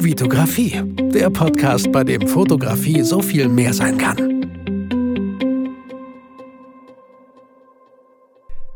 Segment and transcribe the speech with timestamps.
[0.00, 0.80] Vitografie,
[1.12, 4.16] der Podcast, bei dem Fotografie so viel mehr sein kann.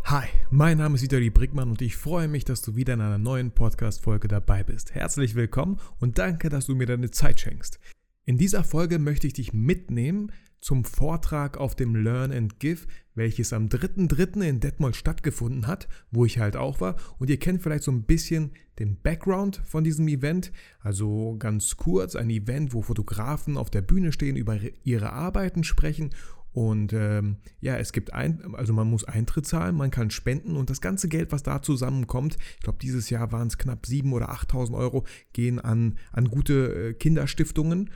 [0.04, 3.18] Hi, mein Name ist Vitali Brickmann und ich freue mich, dass du wieder in einer
[3.18, 4.96] neuen Podcast-Folge dabei bist.
[4.96, 7.78] Herzlich willkommen und danke, dass du mir deine Zeit schenkst.
[8.24, 10.30] In dieser Folge möchte ich dich mitnehmen
[10.60, 12.86] zum Vortrag auf dem Learn and Give,
[13.16, 14.42] welches am 3.3.
[14.42, 16.94] in Detmold stattgefunden hat, wo ich halt auch war.
[17.18, 20.52] Und ihr kennt vielleicht so ein bisschen den Background von diesem Event.
[20.78, 26.10] Also ganz kurz, ein Event, wo Fotografen auf der Bühne stehen, über ihre Arbeiten sprechen.
[26.52, 30.70] Und ähm, ja, es gibt ein, also man muss Eintritt zahlen, man kann spenden und
[30.70, 34.30] das ganze Geld, was da zusammenkommt, ich glaube dieses Jahr waren es knapp 7.000 oder
[34.30, 37.88] 8.000 Euro, gehen an, an gute äh, Kinderstiftungen.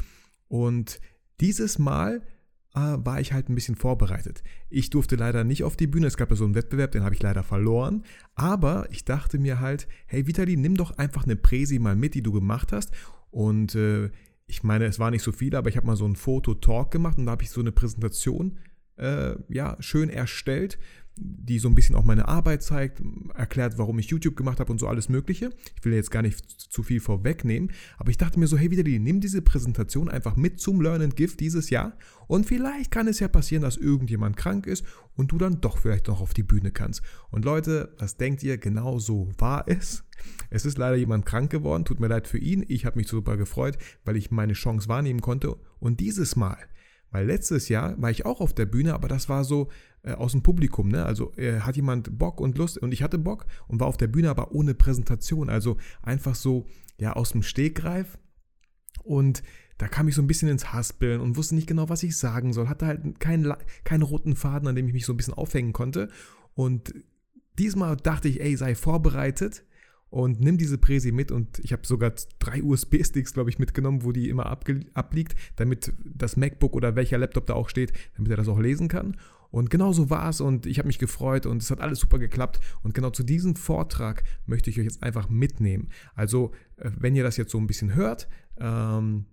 [0.49, 1.01] Und
[1.41, 2.23] dieses Mal
[2.75, 4.43] äh, war ich halt ein bisschen vorbereitet.
[4.69, 7.15] Ich durfte leider nicht auf die Bühne, es gab ja so einen Wettbewerb, den habe
[7.15, 8.05] ich leider verloren.
[8.35, 12.23] Aber ich dachte mir halt, hey Vitali, nimm doch einfach eine Präsi mal mit, die
[12.23, 12.93] du gemacht hast.
[13.31, 14.11] Und äh,
[14.47, 17.19] ich meine, es war nicht so viel, aber ich habe mal so einen Fototalk gemacht
[17.19, 18.59] und da habe ich so eine Präsentation
[18.97, 20.79] äh, ja, schön erstellt
[21.19, 23.01] die so ein bisschen auch meine Arbeit zeigt,
[23.35, 25.51] erklärt, warum ich YouTube gemacht habe und so alles Mögliche.
[25.79, 28.99] Ich will jetzt gar nicht zu viel vorwegnehmen, aber ich dachte mir so, hey, die,
[28.99, 33.21] nimm diese Präsentation einfach mit zum Learn and Give dieses Jahr und vielleicht kann es
[33.21, 36.71] ja passieren, dass irgendjemand krank ist und du dann doch vielleicht noch auf die Bühne
[36.71, 37.01] kannst.
[37.31, 38.59] Und Leute, was denkt ihr?
[38.59, 40.05] Genau so war es.
[40.51, 42.65] Es ist leider jemand krank geworden, tut mir leid für ihn.
[42.69, 45.57] Ich habe mich super gefreut, weil ich meine Chance wahrnehmen konnte.
[45.79, 46.59] Und dieses Mal,
[47.17, 49.71] weil letztes Jahr war ich auch auf der Bühne, aber das war so,
[50.03, 50.89] äh, aus dem Publikum.
[50.89, 51.07] Ne?
[51.07, 54.07] Also äh, hat jemand Bock und Lust und ich hatte Bock und war auf der
[54.07, 55.49] Bühne, aber ohne Präsentation.
[55.49, 56.67] Also einfach so
[56.99, 58.19] ja aus dem Stegreif
[59.03, 59.43] und
[59.79, 62.53] da kam ich so ein bisschen ins Haspeln und wusste nicht genau, was ich sagen
[62.53, 62.69] soll.
[62.69, 63.51] Hatte halt keinen,
[63.85, 66.11] keinen roten Faden, an dem ich mich so ein bisschen aufhängen konnte.
[66.53, 66.93] Und
[67.59, 69.65] diesmal dachte ich, ey, sei vorbereitet
[70.10, 74.12] und nimm diese Präsi mit und ich habe sogar drei USB-Sticks, glaube ich, mitgenommen, wo
[74.12, 78.48] die immer abliegt, damit das MacBook oder welcher Laptop da auch steht, damit er das
[78.48, 79.16] auch lesen kann.
[79.50, 82.19] Und genau so war es und ich habe mich gefreut und es hat alles super
[82.19, 82.60] geklappt.
[82.82, 85.88] Und genau zu diesem Vortrag möchte ich euch jetzt einfach mitnehmen.
[86.14, 89.26] Also, äh, wenn ihr das jetzt so ein bisschen hört, ähm,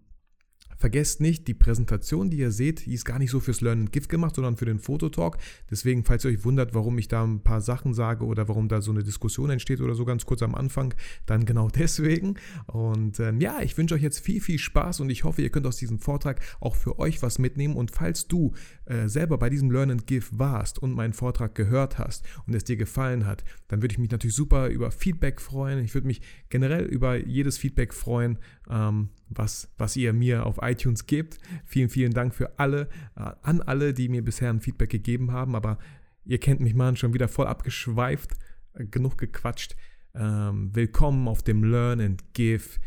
[0.77, 3.91] Vergesst nicht, die Präsentation, die ihr seht, die ist gar nicht so fürs Learn and
[3.91, 5.37] Gift gemacht, sondern für den Fototalk.
[5.69, 8.81] Deswegen, falls ihr euch wundert, warum ich da ein paar Sachen sage oder warum da
[8.81, 10.93] so eine Diskussion entsteht oder so ganz kurz am Anfang,
[11.25, 12.35] dann genau deswegen.
[12.67, 15.67] Und ähm, ja, ich wünsche euch jetzt viel, viel Spaß und ich hoffe, ihr könnt
[15.67, 17.75] aus diesem Vortrag auch für euch was mitnehmen.
[17.75, 18.53] Und falls du
[18.85, 22.63] äh, selber bei diesem Learn and Give warst und meinen Vortrag gehört hast und es
[22.63, 25.83] dir gefallen hat, dann würde ich mich natürlich super über Feedback freuen.
[25.83, 28.37] Ich würde mich generell über jedes Feedback freuen.
[28.69, 31.37] Ähm, was, was ihr mir auf iTunes gebt.
[31.65, 35.55] Vielen, vielen Dank für alle, äh, an alle, die mir bisher ein Feedback gegeben haben.
[35.55, 35.77] Aber
[36.25, 38.31] ihr kennt mich, Mann, schon wieder voll abgeschweift,
[38.73, 39.75] äh, genug gequatscht.
[40.15, 42.79] Ähm, willkommen auf dem Learn and Give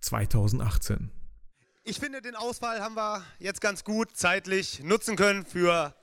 [0.00, 1.10] 2018.
[1.84, 5.94] Ich finde, den Ausfall haben wir jetzt ganz gut zeitlich nutzen können für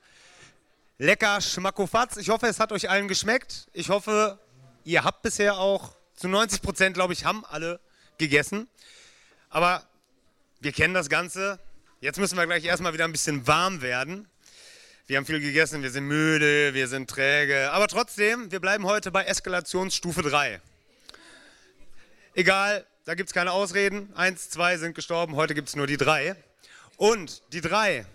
[0.98, 2.18] lecker Schmackofatz.
[2.18, 3.68] Ich hoffe, es hat euch allen geschmeckt.
[3.72, 4.38] Ich hoffe,
[4.84, 7.80] ihr habt bisher auch zu 90 Prozent, glaube ich, haben alle
[8.18, 8.68] gegessen.
[9.50, 9.84] Aber
[10.60, 11.58] wir kennen das Ganze.
[12.00, 14.28] Jetzt müssen wir gleich erstmal wieder ein bisschen warm werden.
[15.08, 17.72] Wir haben viel gegessen, wir sind müde, wir sind träge.
[17.72, 20.60] Aber trotzdem, wir bleiben heute bei Eskalationsstufe 3.
[22.34, 24.12] Egal, da gibt es keine Ausreden.
[24.14, 26.36] Eins, zwei sind gestorben, heute gibt es nur die drei.
[26.96, 28.06] Und die drei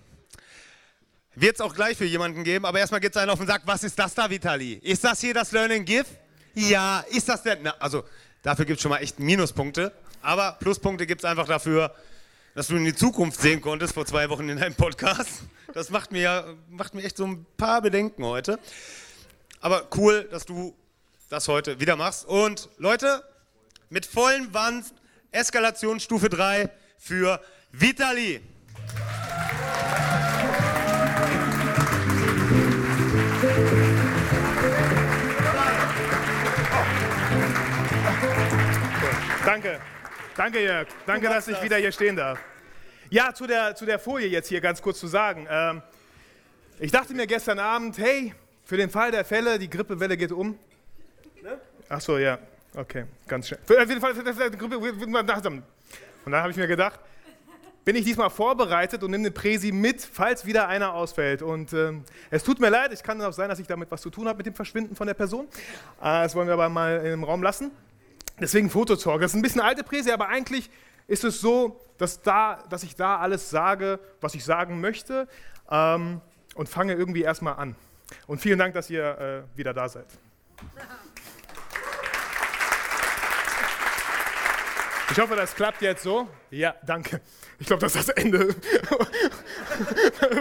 [1.36, 3.64] wird es auch gleich für jemanden geben, aber erstmal geht es einen auf den Sack.
[3.66, 4.76] Was ist das da, Vitali?
[4.76, 6.06] Ist das hier das Learning Give?
[6.54, 7.60] Ja, ist das denn?
[7.62, 8.06] Na, also,
[8.42, 9.92] dafür gibt es schon mal echt Minuspunkte.
[10.26, 11.94] Aber Pluspunkte gibt es einfach dafür,
[12.56, 15.44] dass du in die Zukunft sehen konntest vor zwei Wochen in deinem Podcast.
[15.72, 18.58] Das macht mir, macht mir echt so ein paar Bedenken heute.
[19.62, 20.76] Aber cool, dass du
[21.30, 22.26] das heute wieder machst.
[22.26, 23.24] Und Leute,
[23.90, 24.86] mit vollen Wand,
[25.32, 27.40] Eskalationsstufe 3 für
[27.72, 28.42] Vitali.
[39.46, 39.80] Danke.
[40.36, 40.88] Danke, Jörg.
[41.06, 42.40] Danke, dass ich wieder hier stehen darf.
[43.10, 45.48] Ja, zu der, zu der Folie jetzt hier ganz kurz zu sagen.
[45.50, 45.82] Ähm,
[46.78, 48.34] ich dachte mir gestern Abend, hey,
[48.66, 50.60] für den Fall der Fälle, die Grippewelle geht um.
[51.42, 51.58] Ne?
[51.88, 52.38] Ach so, ja.
[52.76, 53.62] Okay, ganz schnell.
[53.64, 55.64] Für den Fall der Fälle, die Grippe Und
[56.26, 57.00] dann habe ich mir gedacht,
[57.86, 61.44] bin ich diesmal vorbereitet und nehme eine Präsi mit, falls wieder einer ausfällt.
[61.44, 64.10] Und ähm, es tut mir leid, es kann auch sein, dass ich damit was zu
[64.10, 65.46] tun habe mit dem Verschwinden von der Person.
[66.02, 67.72] Äh, das wollen wir aber mal im Raum lassen.
[68.40, 69.22] Deswegen Fototalk.
[69.22, 70.70] Das ist ein bisschen alte Präse, aber eigentlich
[71.08, 75.28] ist es so, dass, da, dass ich da alles sage, was ich sagen möchte
[75.70, 76.22] ähm,
[76.56, 77.76] und fange irgendwie erstmal an.
[78.28, 80.08] Und vielen Dank, dass ihr äh, wieder da seid.
[85.12, 86.28] Ich hoffe, das klappt jetzt so.
[86.50, 87.22] Ja, danke.
[87.58, 88.50] Ich glaube, das ist das Ende.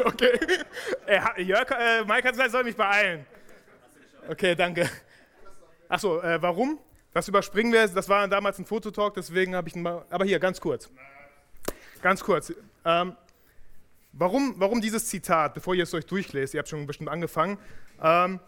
[0.05, 0.39] okay.
[1.07, 3.25] Äh, Jörg, äh, Mike hat gesagt, soll mich beeilen.
[4.29, 4.91] Okay, danke.
[5.89, 6.81] Achso, äh, warum?
[7.15, 7.87] Das überspringen wir.
[7.87, 10.05] Das war damals ein Fototalk, deswegen habe ich mal.
[10.11, 10.91] Aber hier, ganz kurz.
[12.03, 12.53] Ganz kurz.
[12.85, 13.17] Ähm,
[14.13, 16.55] warum, warum dieses Zitat, bevor ihr es euch durchlest?
[16.55, 17.57] Ihr habt schon bestimmt angefangen.
[18.03, 18.41] Ähm,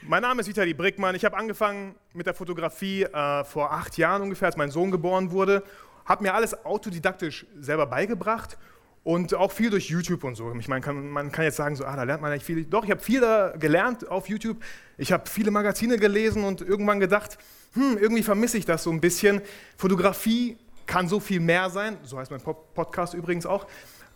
[0.00, 1.14] mein Name ist Vitali Brickmann.
[1.14, 5.30] Ich habe angefangen mit der Fotografie äh, vor acht Jahren ungefähr, als mein Sohn geboren
[5.30, 5.62] wurde.
[6.06, 8.56] Habe mir alles autodidaktisch selber beigebracht
[9.04, 10.52] und auch viel durch YouTube und so.
[10.58, 12.64] Ich meine, kann, man kann jetzt sagen, so, ah, da lernt man nicht viel.
[12.64, 14.58] Doch, ich habe viel da gelernt auf YouTube.
[14.96, 17.38] Ich habe viele Magazine gelesen und irgendwann gedacht,
[17.74, 19.40] hm, irgendwie vermisse ich das so ein bisschen.
[19.76, 23.66] Fotografie kann so viel mehr sein, so heißt mein Podcast übrigens auch.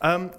[0.01, 0.31] Ähm,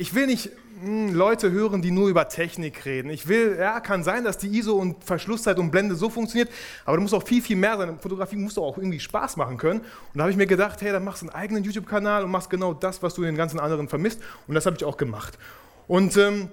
[0.00, 0.50] ich will nicht
[0.82, 3.10] mh, hm, Leute hören, die nur über Technik reden.
[3.10, 6.48] Ich will, ja, kann sein, dass die ISO und Verschlusszeit und Blende so funktioniert,
[6.86, 7.98] aber da muss auch viel, viel mehr sein.
[7.98, 9.80] Fotografie muss doch auch irgendwie Spaß machen können.
[9.80, 12.48] Und da habe ich mir gedacht, hey, dann machst du einen eigenen YouTube-Kanal und machst
[12.48, 14.22] genau das, was du den ganzen anderen vermisst.
[14.48, 15.38] Und das habe ich auch gemacht.
[15.86, 16.48] Und ähm,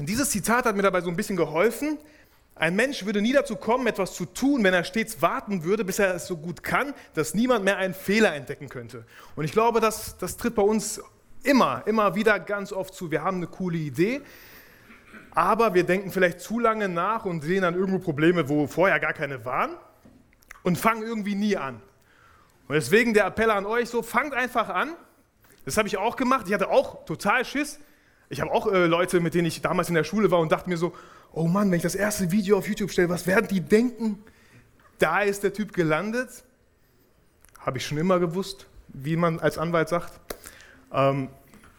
[0.00, 1.96] dieses Zitat hat mir dabei so ein bisschen geholfen.
[2.56, 6.00] Ein Mensch würde nie dazu kommen, etwas zu tun, wenn er stets warten würde, bis
[6.00, 9.04] er es so gut kann, dass niemand mehr einen Fehler entdecken könnte.
[9.36, 11.00] Und ich glaube, das, das tritt bei uns
[11.42, 14.20] Immer, immer wieder ganz oft zu, wir haben eine coole Idee,
[15.32, 19.12] aber wir denken vielleicht zu lange nach und sehen dann irgendwo Probleme, wo vorher gar
[19.12, 19.70] keine waren
[20.62, 21.80] und fangen irgendwie nie an.
[22.68, 24.92] Und deswegen der Appell an euch so, fangt einfach an.
[25.64, 26.46] Das habe ich auch gemacht.
[26.46, 27.80] Ich hatte auch total Schiss.
[28.28, 30.68] Ich habe auch äh, Leute, mit denen ich damals in der Schule war und dachte
[30.68, 30.94] mir so,
[31.32, 34.22] oh Mann, wenn ich das erste Video auf YouTube stelle, was werden die denken?
[34.98, 36.44] Da ist der Typ gelandet.
[37.58, 40.20] Habe ich schon immer gewusst, wie man als Anwalt sagt.
[40.92, 41.28] Ähm,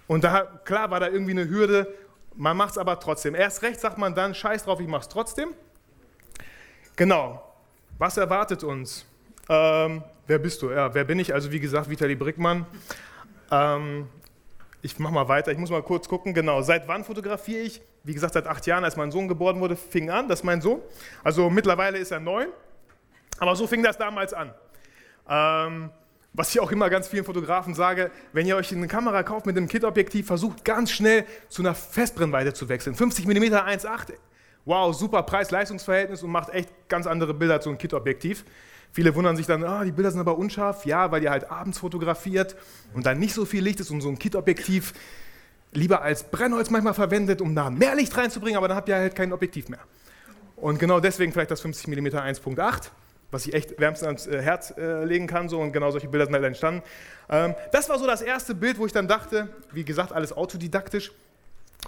[0.08, 1.88] und da, klar war da irgendwie eine Hürde,
[2.36, 3.36] man macht es aber trotzdem.
[3.36, 5.50] Erst recht sagt man dann, scheiß drauf, ich mache es trotzdem.
[6.96, 7.44] Genau,
[7.98, 9.06] was erwartet uns?
[9.50, 10.70] Ähm, wer bist du?
[10.72, 11.34] Ja, wer bin ich?
[11.34, 12.66] Also wie gesagt, Vitali Brickmann.
[13.52, 14.08] Ähm,
[14.82, 16.34] ich mache mal weiter, ich muss mal kurz gucken.
[16.34, 17.82] Genau, seit wann fotografiere ich?
[18.04, 20.62] Wie gesagt, seit acht Jahren, als mein Sohn geboren wurde, fing an, das ist mein
[20.62, 20.82] Sohn.
[21.24, 22.48] Also mittlerweile ist er neun,
[23.40, 24.54] aber so fing das damals an.
[25.30, 25.92] Ähm,
[26.34, 29.58] was ich auch immer ganz vielen Fotografen sage, wenn ihr euch eine Kamera kauft mit
[29.58, 32.96] einem Kit-Objektiv, versucht ganz schnell zu einer Festbrennweite zu wechseln.
[32.96, 34.14] 50 mm 1.8,
[34.66, 38.46] wow, super Preis-Leistungs-Verhältnis und macht echt ganz andere Bilder als so ein Kit-Objektiv.
[38.94, 40.86] Viele wundern sich dann, ah, die Bilder sind aber unscharf.
[40.86, 42.56] Ja, weil ihr halt abends fotografiert
[42.94, 44.94] und dann nicht so viel Licht ist und so ein Kit-Objektiv
[45.74, 49.16] lieber als Brennholz manchmal verwendet, um da mehr Licht reinzubringen, aber dann habt ihr halt
[49.16, 49.80] kein Objektiv mehr.
[50.58, 52.92] Und genau deswegen vielleicht das 50 mm 1.8
[53.32, 55.50] was ich echt wärmstens ans äh, Herz äh, legen kann.
[55.50, 56.84] So, und genau solche Bilder sind halt entstanden.
[57.30, 61.12] Ähm, das war so das erste Bild, wo ich dann dachte, wie gesagt, alles autodidaktisch,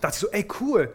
[0.01, 0.92] dachte ich so, ey cool,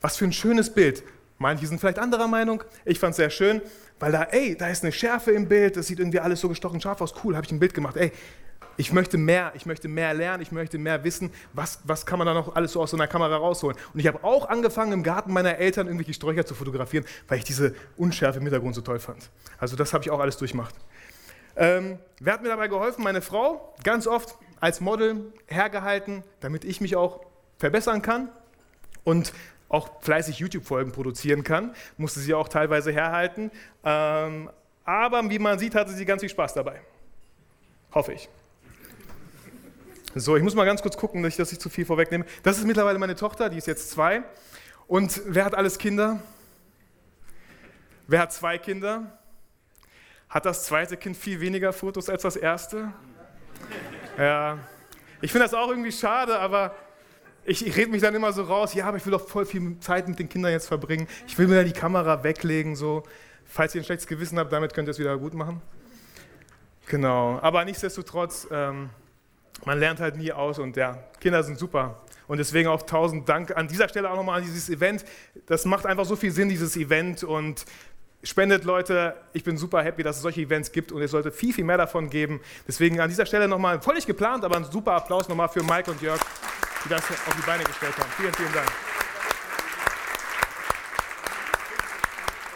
[0.00, 1.02] was für ein schönes Bild.
[1.38, 2.62] Manche sind vielleicht anderer Meinung.
[2.84, 3.62] Ich fand es sehr schön,
[3.98, 6.80] weil da, ey, da ist eine Schärfe im Bild, das sieht irgendwie alles so gestochen
[6.80, 7.14] scharf aus.
[7.24, 7.96] Cool, habe ich ein Bild gemacht.
[7.96, 8.12] Ey,
[8.76, 12.26] ich möchte mehr, ich möchte mehr lernen, ich möchte mehr wissen, was, was kann man
[12.26, 13.76] da noch alles so aus so einer Kamera rausholen.
[13.92, 17.44] Und ich habe auch angefangen, im Garten meiner Eltern irgendwelche Sträucher zu fotografieren, weil ich
[17.44, 19.30] diese Unschärfe im Hintergrund so toll fand.
[19.58, 20.74] Also das habe ich auch alles durchgemacht.
[21.56, 23.04] Ähm, wer hat mir dabei geholfen?
[23.04, 27.20] Meine Frau, ganz oft als Model hergehalten, damit ich mich auch
[27.58, 28.30] verbessern kann
[29.04, 29.32] und
[29.68, 31.74] auch fleißig YouTube-Folgen produzieren kann.
[31.96, 33.50] Musste sie auch teilweise herhalten.
[33.84, 34.50] Ähm,
[34.84, 36.80] aber wie man sieht, hatte sie ganz viel Spaß dabei.
[37.94, 38.28] Hoffe ich.
[40.14, 42.26] So, ich muss mal ganz kurz gucken, dass ich das nicht zu viel vorwegnehme.
[42.42, 44.22] Das ist mittlerweile meine Tochter, die ist jetzt zwei.
[44.86, 46.22] Und wer hat alles Kinder?
[48.08, 49.18] Wer hat zwei Kinder?
[50.28, 52.92] Hat das zweite Kind viel weniger Fotos als das erste?
[54.18, 54.58] Ja,
[55.22, 56.74] ich finde das auch irgendwie schade, aber
[57.46, 59.78] ich, ich rede mich dann immer so raus, ja, aber ich will doch voll viel
[59.80, 61.08] Zeit mit den Kindern jetzt verbringen.
[61.26, 63.02] Ich will mir da die Kamera weglegen, so.
[63.46, 65.62] Falls ihr ein schlechtes Gewissen habt, damit könnt ihr es wieder gut machen.
[66.86, 68.90] Genau, aber nichtsdestotrotz, ähm,
[69.64, 72.02] man lernt halt nie aus und ja, Kinder sind super.
[72.26, 75.04] Und deswegen auch tausend Dank an dieser Stelle auch nochmal an dieses Event.
[75.46, 77.64] Das macht einfach so viel Sinn, dieses Event und
[78.22, 79.16] spendet Leute.
[79.32, 81.76] Ich bin super happy, dass es solche Events gibt und es sollte viel, viel mehr
[81.76, 82.40] davon geben.
[82.66, 85.90] Deswegen an dieser Stelle nochmal, voll nicht geplant, aber ein super Applaus nochmal für Mike
[85.90, 86.20] und Jörg,
[86.84, 88.10] die das auf die Beine gestellt haben.
[88.16, 88.68] Vielen, vielen Dank.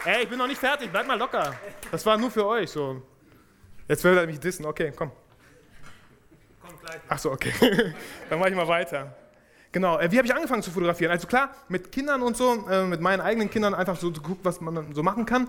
[0.05, 1.53] Ey, ich bin noch nicht fertig, bleib mal locker.
[1.91, 3.01] Das war nur für euch so.
[3.89, 4.65] Jetzt will er mich dissen.
[4.65, 5.11] Okay, komm.
[7.09, 7.53] Ach so, okay.
[8.29, 9.15] Dann mache ich mal weiter.
[9.71, 11.11] Genau, äh, wie habe ich angefangen zu fotografieren?
[11.11, 14.61] Also klar, mit Kindern und so, äh, mit meinen eigenen Kindern einfach so geguckt, was
[14.61, 15.47] man so machen kann.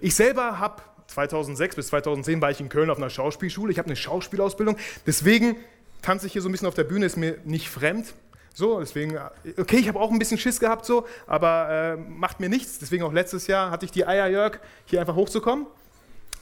[0.00, 3.72] Ich selber habe 2006 bis 2010 war ich in Köln auf einer Schauspielschule.
[3.72, 4.76] Ich habe eine Schauspielausbildung.
[5.06, 5.56] Deswegen
[6.02, 8.14] tanze ich hier so ein bisschen auf der Bühne, ist mir nicht fremd.
[8.52, 12.40] So, deswegen, äh, okay, ich habe auch ein bisschen Schiss gehabt, so, aber äh, macht
[12.40, 12.78] mir nichts.
[12.78, 15.66] Deswegen auch letztes Jahr hatte ich die Eier, Jörg, hier einfach hochzukommen.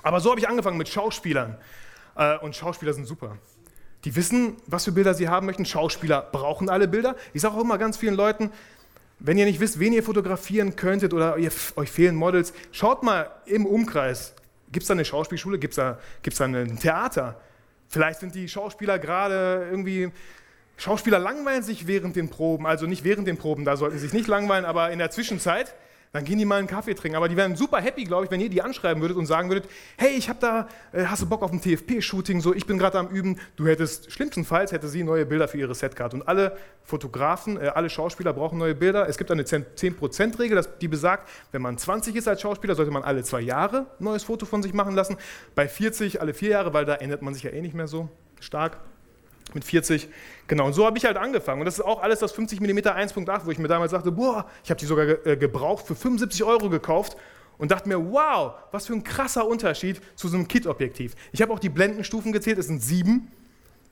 [0.02, 1.58] Aber so habe ich angefangen mit Schauspielern.
[2.16, 3.36] Äh, und Schauspieler sind super.
[4.04, 5.64] Die wissen, was für Bilder sie haben möchten.
[5.64, 7.16] Schauspieler brauchen alle Bilder.
[7.32, 8.50] Ich sage auch immer ganz vielen Leuten,
[9.18, 13.30] wenn ihr nicht wisst, wen ihr fotografieren könntet oder ihr, euch fehlen Models, schaut mal
[13.46, 14.34] im Umkreis.
[14.70, 15.58] Gibt es da eine Schauspielschule?
[15.58, 17.40] Gibt es da, gibt's da ein Theater?
[17.88, 20.10] Vielleicht sind die Schauspieler gerade irgendwie.
[20.76, 24.12] Schauspieler langweilen sich während den Proben, also nicht während den Proben, da sollten sie sich
[24.12, 25.72] nicht langweilen, aber in der Zwischenzeit
[26.14, 27.16] dann gehen die mal einen Kaffee trinken.
[27.16, 29.68] Aber die wären super happy, glaube ich, wenn ihr die anschreiben würdet und sagen würdet,
[29.98, 32.40] hey, ich habe da, äh, hast du Bock auf ein TFP-Shooting?
[32.40, 33.40] So, ich bin gerade am Üben.
[33.56, 36.14] Du hättest, schlimmstenfalls hätte sie neue Bilder für ihre Setcard.
[36.14, 39.08] Und alle Fotografen, äh, alle Schauspieler brauchen neue Bilder.
[39.08, 43.24] Es gibt eine 10%-Regel, die besagt, wenn man 20 ist als Schauspieler, sollte man alle
[43.24, 45.16] zwei Jahre ein neues Foto von sich machen lassen.
[45.56, 48.08] Bei 40 alle vier Jahre, weil da ändert man sich ja eh nicht mehr so
[48.38, 48.78] stark
[49.54, 50.08] mit 40.
[50.46, 51.60] Genau, und so habe ich halt angefangen.
[51.60, 54.46] Und das ist auch alles das 50 mm 1.8, wo ich mir damals sagte, boah,
[54.62, 57.16] ich habe die sogar äh, gebraucht für 75 Euro gekauft
[57.58, 61.14] und dachte mir, wow, was für ein krasser Unterschied zu so einem Kit-Objektiv.
[61.32, 63.30] Ich habe auch die Blendenstufen gezählt, es sind sieben.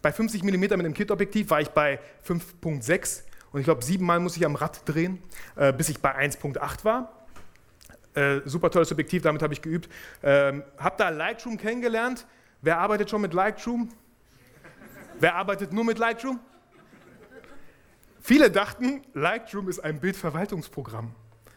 [0.00, 4.36] Bei 50 mm mit dem Kit-Objektiv war ich bei 5.6 und ich glaube, siebenmal muss
[4.36, 5.22] ich am Rad drehen,
[5.56, 7.26] äh, bis ich bei 1.8 war.
[8.14, 9.88] Äh, super tolles Objektiv, damit habe ich geübt.
[10.22, 12.26] Ähm, habe da Lightroom kennengelernt.
[12.60, 13.88] Wer arbeitet schon mit Lightroom?
[15.22, 16.40] Wer arbeitet nur mit Lightroom?
[18.20, 21.14] Viele dachten, Lightroom ist ein Bildverwaltungsprogramm.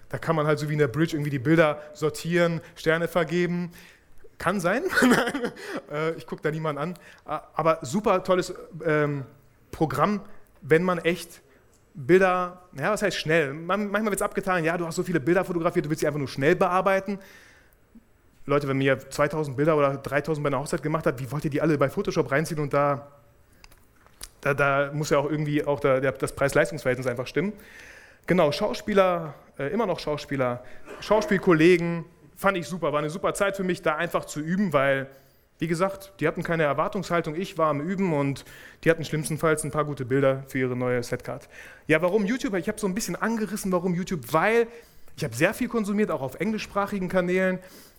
[0.10, 3.72] Da kann man halt so wie in der Bridge irgendwie die Bilder sortieren, Sterne vergeben.
[4.38, 4.84] Kann sein.
[5.92, 6.94] Äh, ich gucke da niemanden an.
[7.26, 8.54] Aber super tolles
[8.86, 9.24] ähm,
[9.72, 10.22] Programm,
[10.62, 11.42] wenn man echt
[11.96, 13.54] Bilder, ja, was heißt schnell?
[13.54, 16.20] manchmal wird es abgetan, ja, du hast so viele Bilder fotografiert, du willst sie einfach
[16.20, 17.20] nur schnell bearbeiten.
[18.46, 21.52] Leute, wenn mir 2000 Bilder oder 3000 bei einer Hochzeit gemacht hat, wie wollt ihr
[21.52, 23.12] die alle bei Photoshop reinziehen und da
[24.46, 27.54] da, da muss ja auch irgendwie auch der, der, das Preis-Leistungs-Verhältnis einfach stimmen.
[28.28, 30.64] Genau, Schauspieler, äh, immer noch Schauspieler,
[31.02, 35.08] Schauspielkollegen, fand ich super, war eine super Zeit für mich, da einfach zu üben, weil,
[35.58, 38.46] wie gesagt, die hatten keine Erwartungshaltung, ich war am Üben und
[38.84, 41.50] die hatten schlimmstenfalls ein paar gute Bilder für ihre neue Setcard.
[41.88, 42.54] Ja, warum YouTube?
[42.54, 44.68] Ich habe so ein bisschen angerissen, warum YouTube, weil
[45.18, 47.58] ich habe sehr viel konsumiert, auch auf englischsprachigen Kanälen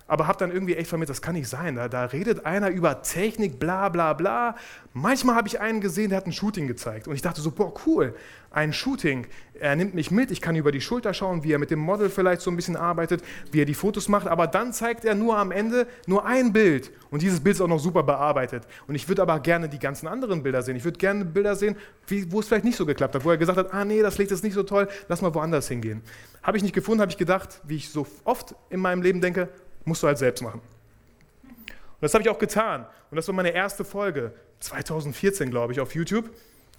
[0.08, 1.74] aber habe dann irgendwie echt vermittelt, das kann nicht sein.
[1.74, 4.54] Da, da, redet einer über Technik, bla bla bla.
[4.92, 7.08] Manchmal habe ich einen gesehen, der hat ein Shooting gezeigt.
[7.08, 8.14] Und ich dachte so, boah, cool,
[8.50, 9.26] ein Shooting.
[9.58, 12.08] Er nimmt mich mit, ich kann über die Schulter schauen, wie er mit dem Model
[12.08, 14.28] vielleicht so ein bisschen arbeitet, wie er die Fotos macht.
[14.28, 16.92] Aber dann zeigt er nur am Ende nur ein Bild.
[17.10, 18.62] Und dieses Bild ist auch noch super bearbeitet.
[18.86, 20.76] Und ich würde aber gerne die ganzen anderen Bilder sehen.
[20.76, 23.38] Ich würde gerne Bilder sehen, wie, wo es vielleicht nicht so geklappt hat, wo er
[23.38, 26.02] gesagt hat, ah nee, das Licht ist nicht so toll, lass mal woanders hingehen.
[26.42, 29.48] Habe ich nicht gefunden, habe ich gedacht, wie ich so oft in meinem Leben denke,
[29.86, 30.60] musst du halt selbst machen.
[30.60, 32.86] Und das habe ich auch getan.
[33.10, 36.30] Und das war meine erste Folge, 2014, glaube ich, auf YouTube.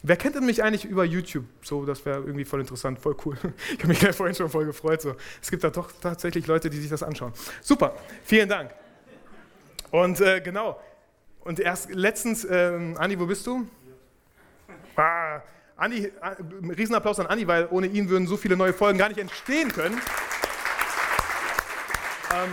[0.04, 1.46] Wer kennt denn mich eigentlich über YouTube?
[1.64, 3.36] So, das wäre irgendwie voll interessant, voll cool.
[3.74, 5.02] Ich habe mich ja vorhin schon voll gefreut.
[5.02, 5.16] So.
[5.42, 7.34] Es gibt da doch tatsächlich Leute, die sich das anschauen.
[7.62, 8.72] Super, vielen Dank.
[9.90, 10.80] Und äh, genau.
[11.40, 13.68] Und erst letztens, ähm, Andi, wo bist du?
[14.96, 15.42] Ah,
[15.78, 19.20] Andi, äh, Riesenapplaus an Andi, weil ohne ihn würden so viele neue Folgen gar nicht
[19.20, 20.00] entstehen können.
[22.34, 22.50] Ähm,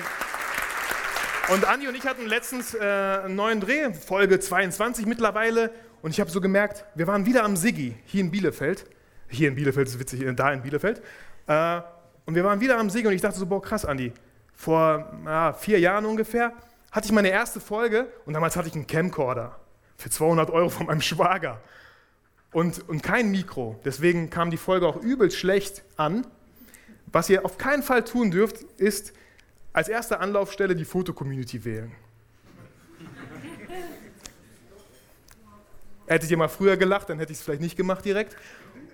[1.51, 5.71] und Andi und ich hatten letztens äh, einen neuen Dreh, Folge 22 mittlerweile.
[6.03, 8.87] Und ich habe so gemerkt, wir waren wieder am Siggi, hier in Bielefeld.
[9.29, 11.03] Hier in Bielefeld ist witzig, da in Bielefeld.
[11.47, 11.81] Äh,
[12.27, 14.13] und wir waren wieder am Siggi und ich dachte so, boah, krass, Andi.
[14.55, 16.53] Vor ja, vier Jahren ungefähr
[16.93, 19.59] hatte ich meine erste Folge und damals hatte ich einen Camcorder
[19.97, 21.61] für 200 Euro von meinem Schwager.
[22.53, 23.81] Und, und kein Mikro.
[23.85, 26.27] Deswegen kam die Folge auch übelst schlecht an.
[27.07, 29.13] Was ihr auf keinen Fall tun dürft, ist,
[29.75, 31.93] als erste Anlaufstelle die Foto-Community wählen.
[36.07, 38.37] Hätte ich immer früher gelacht, dann hätte ich es vielleicht nicht gemacht direkt.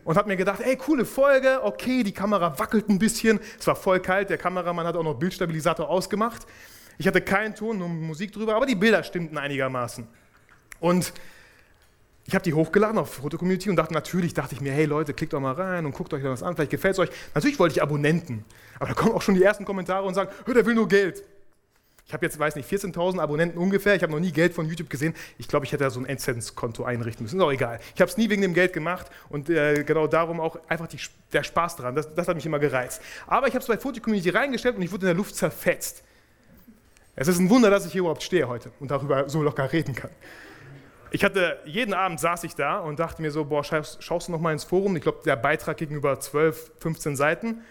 [0.05, 3.39] Und habe mir gedacht, ey, coole Folge, okay, die Kamera wackelt ein bisschen.
[3.59, 6.47] Es war voll kalt, der Kameramann hat auch noch Bildstabilisator ausgemacht.
[6.97, 10.09] Ich hatte keinen Ton, nur Musik drüber, aber die Bilder stimmten einigermaßen.
[10.81, 11.13] Und
[12.31, 15.33] ich habe die hochgeladen auf Foto-Community und dachte, natürlich dachte ich mir, hey Leute, klickt
[15.33, 17.11] doch mal rein und guckt euch das an, vielleicht gefällt es euch.
[17.35, 18.45] Natürlich wollte ich Abonnenten,
[18.79, 21.25] aber da kommen auch schon die ersten Kommentare und sagen, der will nur Geld.
[22.07, 23.97] Ich habe jetzt, weiß nicht, 14.000 Abonnenten ungefähr.
[23.97, 25.13] Ich habe noch nie Geld von YouTube gesehen.
[25.39, 27.37] Ich glaube, ich hätte da so ein AdSense-Konto einrichten müssen.
[27.37, 27.81] Ist auch egal.
[27.97, 30.99] Ich habe es nie wegen dem Geld gemacht und äh, genau darum auch einfach die,
[31.33, 31.97] der Spaß dran.
[31.97, 33.03] Das, das, hat mich immer gereizt.
[33.27, 36.05] Aber ich habe es bei Foto-Community reingestellt und ich wurde in der Luft zerfetzt.
[37.17, 39.97] Es ist ein Wunder, dass ich hier überhaupt stehe heute und darüber so locker reden
[39.97, 40.11] kann.
[41.13, 44.33] Ich hatte, jeden Abend saß ich da und dachte mir so, boah, schaust, schaust du
[44.33, 44.95] noch mal ins Forum?
[44.97, 47.63] Ich glaube, der Beitrag ging über 12, 15 Seiten,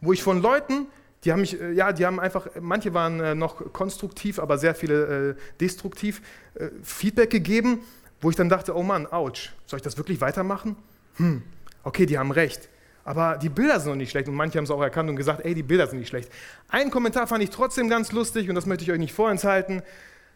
[0.00, 0.86] wo ich von Leuten,
[1.24, 4.74] die haben mich, äh, ja, die haben einfach, manche waren äh, noch konstruktiv, aber sehr
[4.74, 6.20] viele äh, destruktiv,
[6.54, 7.80] äh, Feedback gegeben,
[8.20, 10.76] wo ich dann dachte, oh Mann, ouch, soll ich das wirklich weitermachen?
[11.16, 11.42] Hm,
[11.82, 12.68] okay, die haben recht.
[13.04, 15.44] Aber die Bilder sind noch nicht schlecht und manche haben es auch erkannt und gesagt,
[15.44, 16.30] ey, die Bilder sind nicht schlecht.
[16.68, 19.82] Einen Kommentar fand ich trotzdem ganz lustig und das möchte ich euch nicht vorenthalten.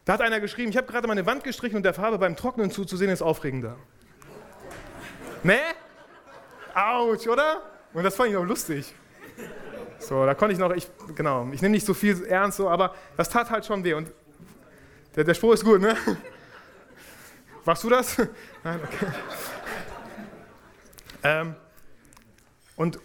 [0.08, 2.70] Da hat einer geschrieben, ich habe gerade meine Wand gestrichen und der Farbe beim Trocknen
[2.70, 3.76] zuzusehen ist aufregender.
[5.42, 5.58] Ne?
[6.74, 7.60] Autsch, oder?
[7.92, 8.94] Und das fand ich auch lustig.
[9.98, 12.94] So, da konnte ich noch, ich, genau, ich nehme nicht so viel ernst, so, aber
[13.18, 13.92] das tat halt schon weh.
[13.92, 14.10] Und
[15.14, 15.94] der, der Spruch ist gut, ne?
[17.66, 18.16] Machst du das?
[18.64, 19.12] Nein, okay.
[21.22, 21.54] Ähm,
[22.76, 22.98] und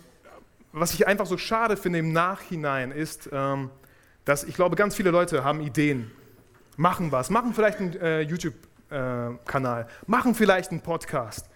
[0.71, 3.71] was ich einfach so schade finde im Nachhinein ist, ähm,
[4.23, 6.09] dass ich glaube, ganz viele Leute haben Ideen,
[6.77, 11.49] machen was, machen vielleicht einen äh, YouTube-Kanal, äh, machen vielleicht einen Podcast.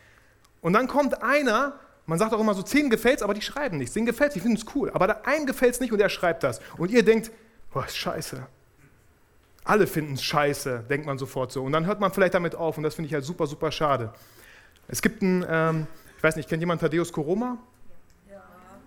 [0.61, 3.93] Und dann kommt einer, man sagt auch immer so, zehn gefällt's, aber die schreiben nichts.
[3.93, 4.91] Zehn gefällt's, die finden es cool.
[4.91, 6.59] Aber der einen gefällt's nicht und er schreibt das.
[6.77, 7.31] Und ihr denkt,
[7.71, 8.45] boah, ist scheiße.
[9.63, 11.63] Alle finden es scheiße, denkt man sofort so.
[11.63, 14.13] Und dann hört man vielleicht damit auf und das finde ich halt super, super schade.
[14.87, 17.57] Es gibt einen, ähm, ich weiß nicht, kennt jemand Thaddeus Koroma?
[18.29, 18.41] Ja.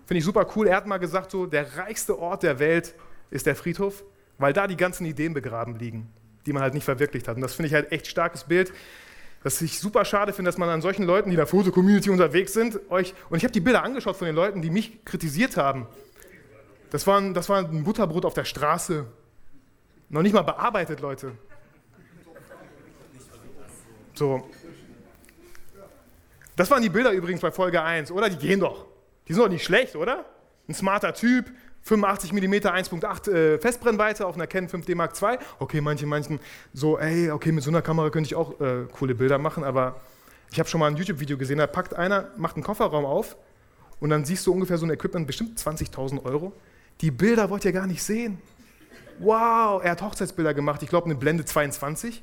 [0.05, 0.67] Finde ich super cool.
[0.67, 2.95] Er hat mal gesagt, so, der reichste Ort der Welt
[3.29, 4.03] ist der Friedhof,
[4.39, 6.11] weil da die ganzen Ideen begraben liegen,
[6.45, 7.35] die man halt nicht verwirklicht hat.
[7.35, 8.71] Und das finde ich halt echt starkes Bild
[9.43, 12.53] dass ich super schade finde, dass man an solchen Leuten, die in der Foto-Community unterwegs
[12.53, 13.13] sind, euch.
[13.29, 15.87] Und ich habe die Bilder angeschaut von den Leuten, die mich kritisiert haben.
[16.91, 19.05] Das war, ein, das war ein Butterbrot auf der Straße.
[20.09, 21.31] Noch nicht mal bearbeitet, Leute.
[24.13, 24.47] So.
[26.55, 28.29] Das waren die Bilder übrigens bei Folge 1, oder?
[28.29, 28.85] Die gehen doch.
[29.27, 30.25] Die sind doch nicht schlecht, oder?
[30.67, 31.49] Ein smarter Typ,
[31.83, 35.37] 85 mm 1.8 äh, Festbrennweite auf einer Canon 5D Mark II.
[35.59, 36.39] Okay, manche manchen
[36.73, 39.99] so, ey, okay, mit so einer Kamera könnte ich auch äh, coole Bilder machen, aber
[40.51, 43.35] ich habe schon mal ein YouTube-Video gesehen, da packt einer, macht einen Kofferraum auf
[43.99, 46.53] und dann siehst du ungefähr so ein Equipment, bestimmt 20.000 Euro.
[47.01, 48.39] Die Bilder wollt ihr gar nicht sehen.
[49.19, 52.21] Wow, er hat Hochzeitsbilder gemacht, ich glaube eine Blende 22.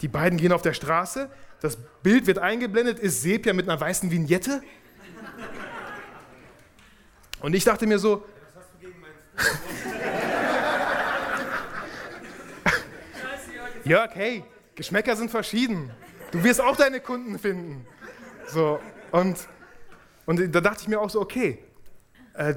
[0.00, 1.30] Die beiden gehen auf der Straße,
[1.60, 4.62] das Bild wird eingeblendet, ist Sepia mit einer weißen Vignette.
[7.40, 8.24] Und ich dachte mir so,
[13.84, 15.90] Jörg, hey, Geschmäcker sind verschieden.
[16.30, 17.86] Du wirst auch deine Kunden finden.
[18.46, 18.80] So,
[19.12, 19.36] und,
[20.26, 21.58] und da dachte ich mir auch so, okay,
[22.34, 22.54] äh,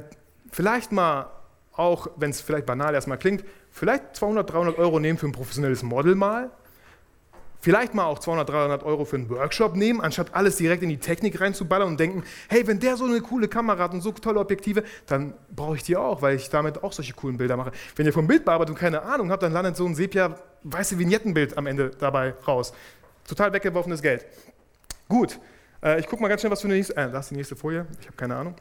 [0.51, 1.31] vielleicht mal
[1.73, 5.83] auch, wenn es vielleicht banal erstmal klingt, vielleicht 200, 300 Euro nehmen für ein professionelles
[5.83, 6.51] Model mal
[7.67, 10.99] vielleicht mal auch 200, 300 Euro für einen Workshop nehmen, anstatt alles direkt in die
[10.99, 14.39] Technik reinzuballern und denken, hey, wenn der so eine coole Kamera hat und so tolle
[14.39, 17.73] Objektive, dann brauche ich die auch, weil ich damit auch solche coolen Bilder mache.
[17.97, 21.91] Wenn ihr vom Bildbearbeitung keine Ahnung habt, dann landet so ein Sepia-weiße Vignettenbild am Ende
[21.99, 22.71] dabei raus.
[23.27, 24.25] Total weggeworfenes Geld.
[25.09, 25.37] Gut,
[25.83, 27.57] äh, ich gucke mal ganz schnell, was für eine nächste, äh, das ist die nächste
[27.57, 28.55] Folie, ich habe keine Ahnung.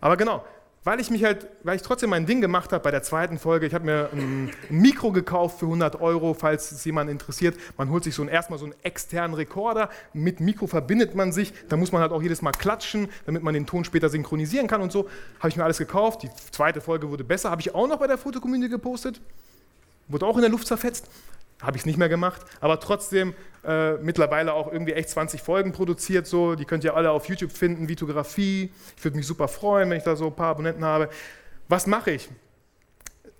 [0.00, 0.44] Aber genau,
[0.84, 3.66] weil ich mich halt, weil ich trotzdem mein Ding gemacht habe bei der zweiten Folge.
[3.66, 7.56] Ich habe mir ein, Mikro gekauft für 100 Euro, falls es jemand interessiert.
[7.76, 9.90] Man holt sich so ein, erstmal so einen externen Rekorder.
[10.12, 11.52] Mit Mikro verbindet man sich.
[11.68, 14.82] Da muss man halt auch jedes Mal klatschen, damit man den Ton später synchronisieren kann
[14.82, 15.08] und so.
[15.38, 16.24] Habe ich mir alles gekauft.
[16.24, 17.50] Die zweite Folge wurde besser.
[17.50, 19.20] Habe ich auch noch bei der Fotokommunity gepostet.
[20.08, 21.08] Wurde auch in der Luft zerfetzt
[21.62, 25.72] habe ich es nicht mehr gemacht, aber trotzdem äh, mittlerweile auch irgendwie echt 20 Folgen
[25.72, 26.26] produziert.
[26.26, 26.54] So.
[26.54, 28.72] Die könnt ihr alle auf YouTube finden, Vitografie.
[28.96, 31.08] Ich würde mich super freuen, wenn ich da so ein paar Abonnenten habe.
[31.68, 32.28] Was mache ich?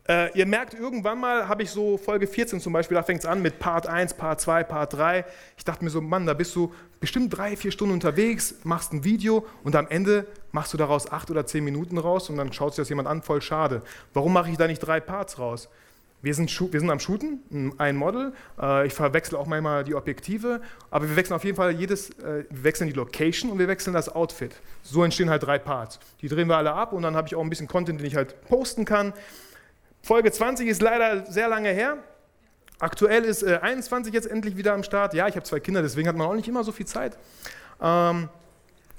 [0.09, 3.27] Äh, ihr merkt, irgendwann mal habe ich so Folge 14 zum Beispiel, da fängt es
[3.27, 5.25] an mit Part 1, Part 2, Part 3.
[5.57, 9.05] Ich dachte mir so, Mann, da bist du bestimmt drei, vier Stunden unterwegs, machst ein
[9.05, 12.75] Video und am Ende machst du daraus acht oder zehn Minuten raus und dann schaut
[12.75, 13.83] sich das jemand an, voll schade.
[14.13, 15.69] Warum mache ich da nicht drei Parts raus?
[16.23, 18.33] Wir sind, wir sind am Shooten, ein Model.
[18.61, 22.45] Äh, ich verwechsel auch manchmal die Objektive, aber wir wechseln auf jeden Fall jedes, äh,
[22.49, 24.55] wir wechseln die Location und wir wechseln das Outfit.
[24.83, 25.99] So entstehen halt drei Parts.
[26.21, 28.15] Die drehen wir alle ab und dann habe ich auch ein bisschen Content, den ich
[28.15, 29.13] halt posten kann.
[30.01, 31.99] Folge 20 ist leider sehr lange her.
[32.79, 35.15] Aktuell ist äh, 21 jetzt endlich wieder am Start.
[35.15, 37.19] Ja, ich habe zwei Kinder, deswegen hat man auch nicht immer so viel Zeit.
[37.81, 38.29] Ähm,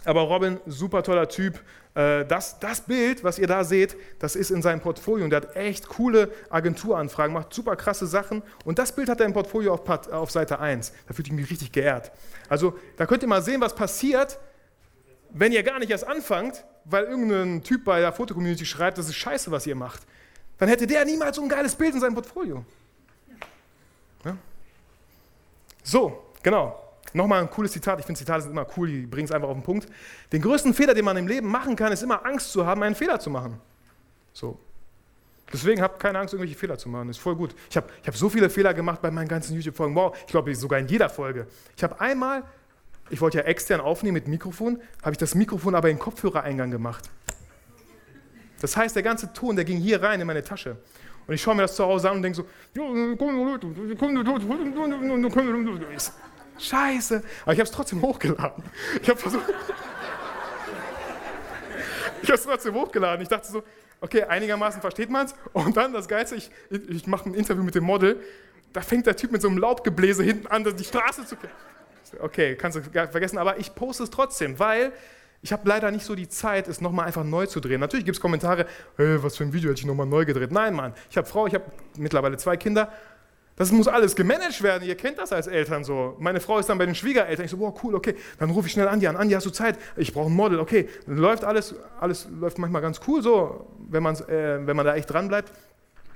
[0.06, 1.60] aber Robin, super toller Typ.
[1.96, 5.42] Äh, das, das Bild, was ihr da seht, das ist in seinem Portfolio und der
[5.42, 9.74] hat echt coole Agenturanfragen, macht super krasse Sachen und das Bild hat er im Portfolio
[9.74, 10.94] auf, auf Seite 1.
[11.08, 12.12] Da fühle ich mich richtig geehrt.
[12.50, 14.40] Also da könnt ihr mal sehen, was passiert,
[15.30, 19.16] wenn ihr gar nicht erst anfangt, weil irgendein Typ bei der Fotocommunity schreibt, das ist
[19.16, 20.02] scheiße, was ihr macht.
[20.58, 22.64] Dann hätte der niemals so ein geiles Bild in seinem Portfolio.
[24.24, 24.38] Ja?
[25.84, 26.80] So, genau.
[27.14, 29.56] Nochmal ein cooles Zitat, ich finde Zitate sind immer cool, die bringen es einfach auf
[29.56, 29.88] den Punkt.
[30.32, 32.96] Den größten Fehler, den man im Leben machen kann, ist immer Angst zu haben, einen
[32.96, 33.60] Fehler zu machen.
[34.34, 34.60] So.
[35.52, 37.08] Deswegen habt keine Angst, irgendwelche Fehler zu machen.
[37.08, 37.54] Das ist voll gut.
[37.70, 39.94] Ich habe ich hab so viele Fehler gemacht bei meinen ganzen YouTube-Folgen.
[39.94, 41.46] Wow, ich glaube sogar in jeder Folge.
[41.78, 42.44] Ich habe einmal,
[43.12, 46.72] ich wollte ja extern aufnehmen mit Mikrofon, habe ich das Mikrofon aber in den Kopfhörereingang
[46.72, 47.10] gemacht.
[48.62, 50.78] Das heißt, der ganze Ton, der ging hier rein in meine Tasche.
[51.28, 52.46] Und ich schaue mir das zu Hause an und denke so,
[56.60, 57.24] Scheiße.
[57.44, 58.64] Aber ich habe es trotzdem hochgeladen.
[59.02, 59.46] Ich habe versucht.
[62.22, 63.22] ich habe es trotzdem hochgeladen.
[63.22, 63.64] Ich dachte so,
[64.02, 65.36] okay, einigermaßen versteht man es.
[65.54, 68.22] Und dann das Geilste, ich, ich mache ein Interview mit dem Model
[68.74, 71.36] da fängt der Typ mit so einem Laubgebläse hinten an, die Straße zu.
[72.20, 74.92] Okay, kannst du vergessen, aber ich poste es trotzdem, weil
[75.42, 77.80] ich habe leider nicht so die Zeit, es nochmal einfach neu zu drehen.
[77.80, 78.66] Natürlich gibt es Kommentare,
[78.98, 80.52] hey, was für ein Video hätte ich nochmal neu gedreht.
[80.52, 81.66] Nein, Mann, ich habe Frau, ich habe
[81.98, 82.92] mittlerweile zwei Kinder.
[83.56, 84.88] Das muss alles gemanagt werden.
[84.88, 86.16] Ihr kennt das als Eltern so.
[86.20, 87.46] Meine Frau ist dann bei den Schwiegereltern.
[87.46, 88.16] Ich so, wow, cool, okay.
[88.40, 89.16] Dann rufe ich schnell Andi an.
[89.16, 89.78] Andi, hast du Zeit?
[89.96, 90.60] Ich brauche ein Model.
[90.60, 94.96] Okay, dann läuft alles, alles läuft manchmal ganz cool so, wenn, äh, wenn man da
[94.96, 95.52] echt dran bleibt.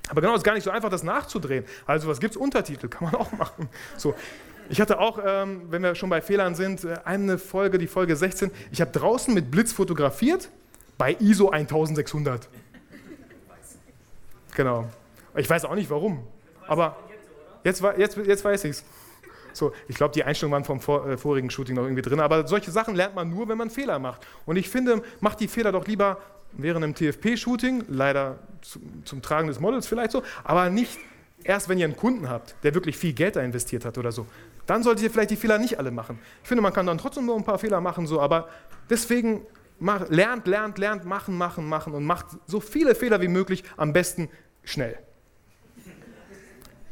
[0.10, 1.66] Aber genau, es ist gar nicht so einfach, das nachzudrehen.
[1.86, 2.38] Also was gibt es?
[2.38, 3.70] Untertitel, kann man auch machen.
[3.98, 4.16] So.
[4.70, 8.16] Ich hatte auch, ähm, wenn wir schon bei Fehlern sind, äh, eine Folge, die Folge
[8.16, 8.52] 16.
[8.72, 10.50] Ich habe draußen mit Blitz fotografiert
[10.98, 12.50] bei ISO 1600.
[14.56, 14.90] Genau.
[15.36, 16.24] Ich weiß auch nicht warum.
[16.68, 16.98] Aber
[17.68, 18.84] jetzt, jetzt, jetzt weiß ich es.
[19.54, 22.20] So, ich glaube, die Einstellungen waren vom vor, äh, vorigen Shooting noch irgendwie drin.
[22.20, 24.26] Aber solche Sachen lernt man nur, wenn man Fehler macht.
[24.46, 26.18] Und ich finde, macht die Fehler doch lieber
[26.54, 30.98] während einem TFP-Shooting, leider zu, zum Tragen des Models vielleicht so, aber nicht
[31.44, 34.26] erst, wenn ihr einen Kunden habt, der wirklich viel Geld da investiert hat oder so.
[34.66, 36.20] Dann solltet ihr vielleicht die Fehler nicht alle machen.
[36.42, 38.50] Ich finde, man kann dann trotzdem nur ein paar Fehler machen, so, aber
[38.90, 39.46] deswegen
[39.80, 43.94] mach, lernt, lernt, lernt, machen, machen, machen und macht so viele Fehler wie möglich, am
[43.94, 44.30] besten
[44.64, 44.98] schnell.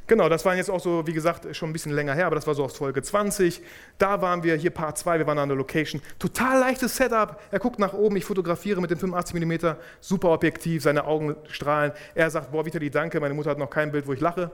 [0.07, 2.45] Genau, das waren jetzt auch so, wie gesagt, schon ein bisschen länger her, aber das
[2.45, 3.61] war so aus Folge 20.
[3.97, 5.99] Da waren wir, hier Part 2, wir waren an der Location.
[6.19, 7.41] Total leichtes Setup.
[7.49, 11.91] Er guckt nach oben, ich fotografiere mit dem 85 mm, super Objektiv, seine Augen strahlen.
[12.13, 14.51] Er sagt, boah, Vitali, danke, meine Mutter hat noch kein Bild, wo ich lache.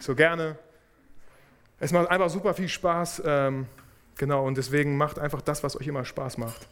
[0.00, 0.56] So gerne.
[1.78, 3.22] Es macht einfach super viel Spaß.
[3.24, 3.66] Ähm,
[4.18, 6.66] genau, und deswegen macht einfach das, was euch immer Spaß macht.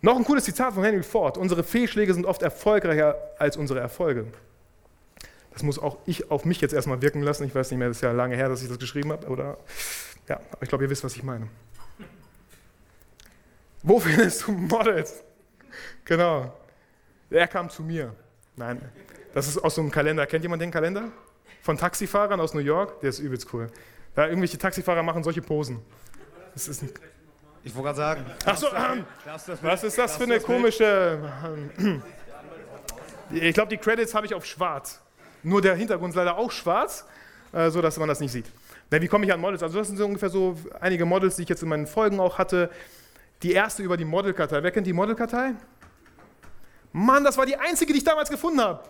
[0.00, 1.38] Noch ein cooles Zitat von Henry Ford.
[1.38, 4.26] Unsere Fehlschläge sind oft erfolgreicher als unsere Erfolge.
[5.54, 7.44] Das muss auch ich auf mich jetzt erstmal wirken lassen.
[7.44, 9.26] Ich weiß nicht mehr, das ist ja lange her, dass ich das geschrieben habe.
[9.28, 9.56] Oder,
[10.28, 11.48] ja, aber ich glaube, ihr wisst, was ich meine.
[13.82, 15.22] Wo findest du Models?
[16.04, 16.52] Genau.
[17.30, 18.14] Er kam zu mir.
[18.56, 18.80] Nein,
[19.32, 20.26] das ist aus so einem Kalender.
[20.26, 21.10] Kennt jemand den Kalender?
[21.62, 23.00] Von Taxifahrern aus New York?
[23.00, 23.70] Der ist übelst cool.
[24.14, 25.80] Da irgendwelche Taxifahrer machen solche Posen.
[26.52, 26.90] Das ist ein
[27.64, 28.26] ich wollte gerade sagen.
[28.44, 29.06] Achso, ähm,
[29.62, 31.18] was ist das für eine komische.
[31.78, 32.02] Ähm,
[33.30, 35.00] ich glaube, die Credits habe ich auf schwarz.
[35.44, 37.06] Nur der Hintergrund ist leider auch schwarz,
[37.52, 38.46] äh, so dass man das nicht sieht.
[38.90, 39.62] Na, wie komme ich an Models?
[39.62, 42.38] Also das sind so ungefähr so einige Models, die ich jetzt in meinen Folgen auch
[42.38, 42.70] hatte.
[43.42, 44.62] Die erste über die Modelkartei.
[44.62, 45.54] Wer kennt die Modelkartei?
[46.92, 48.80] Mann, das war die einzige, die ich damals gefunden habe.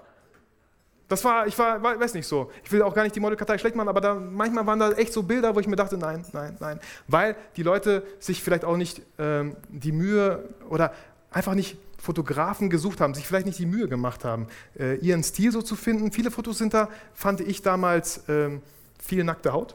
[1.09, 2.51] Das war, ich war, weiß nicht so.
[2.64, 5.12] Ich will auch gar nicht die Modelkartei schlecht machen, aber da, manchmal waren da echt
[5.12, 6.81] so Bilder, wo ich mir dachte, nein, nein, nein.
[7.09, 10.95] Weil die Leute sich vielleicht auch nicht ähm, die Mühe oder
[11.31, 14.47] einfach nicht Fotografen gesucht haben, sich vielleicht nicht die Mühe gemacht haben,
[14.79, 16.12] äh, ihren Stil so zu finden.
[16.12, 18.62] Viele Fotos sind da, fand ich damals, ähm,
[19.03, 19.75] viel nackte Haut.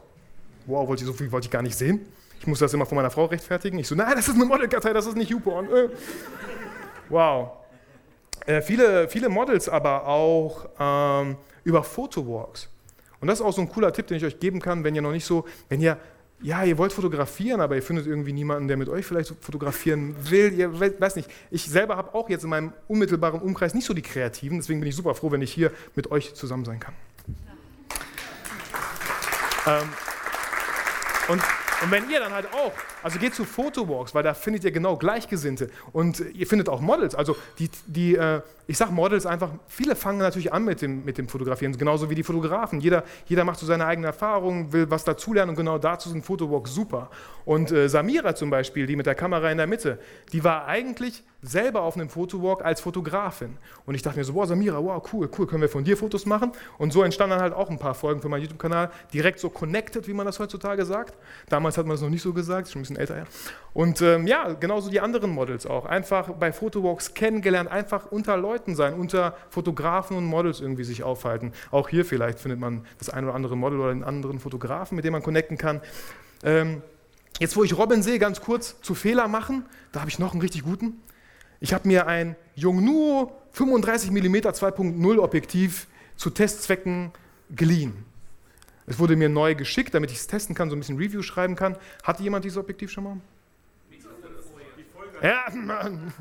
[0.66, 2.00] Wow, wollte ich so viel wollte ich gar nicht sehen.
[2.38, 3.78] Ich musste das immer von meiner Frau rechtfertigen.
[3.78, 5.66] Ich so, nein, das ist eine Modelkartei, das ist nicht YouPorn.
[5.66, 5.88] Äh.
[7.08, 7.50] Wow.
[8.46, 12.68] Äh, viele, viele Models aber auch ähm, über Fotowalks.
[13.20, 15.02] Und das ist auch so ein cooler Tipp, den ich euch geben kann, wenn ihr
[15.02, 15.98] noch nicht so, wenn ihr
[16.42, 20.52] ja, ihr wollt fotografieren, aber ihr findet irgendwie niemanden, der mit euch vielleicht fotografieren will.
[20.54, 21.28] Ihr weiß nicht.
[21.50, 24.88] Ich selber habe auch jetzt in meinem unmittelbaren Umkreis nicht so die Kreativen, deswegen bin
[24.88, 26.94] ich super froh, wenn ich hier mit euch zusammen sein kann.
[29.66, 29.80] Ja.
[29.80, 29.88] Ähm,
[31.28, 31.42] und
[31.82, 34.96] und wenn ihr dann halt auch, also geht zu Photowalks, weil da findet ihr genau
[34.96, 37.14] Gleichgesinnte und ihr findet auch Models.
[37.14, 41.18] Also die, die äh, ich sage Models einfach, viele fangen natürlich an mit dem, mit
[41.18, 42.80] dem Fotografieren, genauso wie die Fotografen.
[42.80, 46.72] Jeder, jeder macht so seine eigene Erfahrung, will was dazulernen und genau dazu sind Photowalks
[46.72, 47.10] super.
[47.44, 49.98] Und äh, Samira zum Beispiel, die mit der Kamera in der Mitte,
[50.32, 53.56] die war eigentlich selber auf einem Fotowalk als Fotografin.
[53.86, 56.24] Und ich dachte mir so, boah, Samira, wow, cool, cool, können wir von dir Fotos
[56.26, 56.52] machen?
[56.78, 60.06] Und so entstanden dann halt auch ein paar Folgen für meinen YouTube-Kanal, direkt so connected,
[60.06, 61.14] wie man das heutzutage sagt.
[61.48, 63.26] Damals hat man das noch nicht so gesagt, schon ein bisschen älter her.
[63.72, 65.84] Und ähm, ja, genauso die anderen Models auch.
[65.84, 71.52] Einfach bei Fotowalks kennengelernt, einfach unter Leuten sein, unter Fotografen und Models irgendwie sich aufhalten.
[71.70, 75.04] Auch hier vielleicht findet man das ein oder andere Model oder einen anderen Fotografen, mit
[75.04, 75.80] dem man connecten kann.
[76.42, 76.82] Ähm,
[77.38, 80.42] Jetzt, wo ich Robin sehe, ganz kurz zu Fehler machen, da habe ich noch einen
[80.42, 81.00] richtig guten.
[81.58, 87.12] Ich habe mir ein Yongnuo 35 mm 2.0 Objektiv zu Testzwecken
[87.48, 88.04] geliehen.
[88.90, 91.54] Es wurde mir neu geschickt, damit ich es testen kann, so ein bisschen Review schreiben
[91.54, 91.76] kann.
[92.02, 93.16] Hatte jemand dieses Objektiv schon mal?
[95.22, 96.12] Ja, Mann.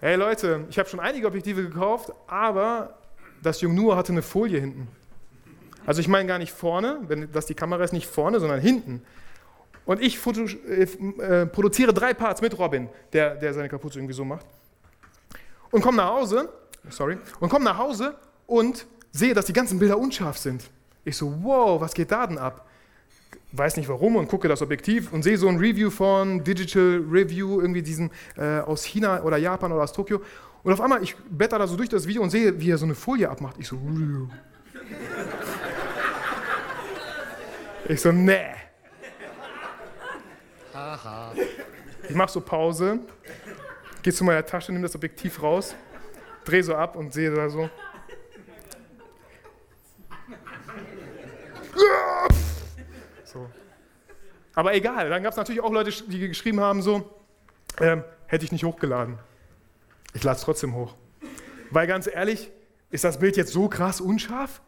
[0.00, 2.98] Hey Leute, ich habe schon einige Objektive gekauft, aber
[3.42, 4.88] das Yongnuo hatte eine Folie hinten.
[5.84, 9.02] Also ich meine gar nicht vorne, wenn das die Kamera ist nicht vorne, sondern hinten.
[9.84, 14.14] Und ich foto, äh, äh, produziere drei Parts mit Robin, der, der seine Kapuze irgendwie
[14.14, 14.46] so macht.
[15.70, 16.48] Und komme nach Hause,
[16.88, 18.14] sorry, und komme nach Hause
[18.46, 20.70] und sehe, dass die ganzen Bilder unscharf sind.
[21.04, 22.66] Ich so, wow, was geht da denn ab?
[23.52, 27.60] Weiß nicht warum und gucke das Objektiv und sehe so ein Review von Digital Review,
[27.60, 30.22] irgendwie diesen äh, aus China oder Japan oder aus Tokio.
[30.62, 32.84] Und auf einmal, ich blätter da so durch das Video und sehe, wie er so
[32.84, 33.56] eine Folie abmacht.
[33.58, 33.78] Ich so,
[37.88, 38.54] Ich so, nee.
[42.08, 43.00] Ich mach so Pause,
[44.02, 45.74] geh zu meiner Tasche, nimm das Objektiv raus,
[46.44, 47.48] dreh so ab und sehe da.
[47.48, 47.68] So.
[54.54, 57.10] Aber egal, dann gab es natürlich auch Leute, die geschrieben haben, so,
[57.80, 59.18] ähm, hätte ich nicht hochgeladen.
[60.14, 60.94] Ich lade es trotzdem hoch.
[61.70, 62.50] Weil ganz ehrlich,
[62.90, 64.60] ist das Bild jetzt so krass unscharf?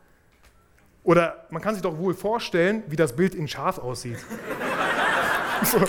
[1.02, 4.18] Oder man kann sich doch wohl vorstellen, wie das Bild in scharf aussieht.
[5.64, 5.84] so,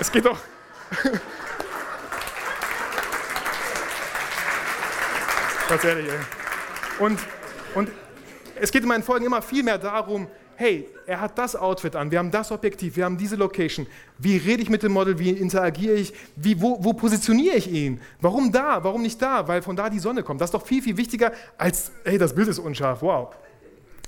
[0.00, 0.38] es geht doch.
[5.68, 6.18] ganz ehrlich, ey.
[6.98, 7.20] Und,
[7.74, 7.90] und
[8.56, 12.10] es geht in meinen Folgen immer viel mehr darum, hey, er hat das Outfit an,
[12.10, 13.86] wir haben das Objektiv, wir haben diese Location.
[14.18, 18.00] Wie rede ich mit dem Model, wie interagiere ich, wie, wo, wo positioniere ich ihn?
[18.20, 19.46] Warum da, warum nicht da?
[19.46, 20.40] Weil von da die Sonne kommt.
[20.40, 23.34] Das ist doch viel, viel wichtiger als, hey, das Bild ist unscharf, wow.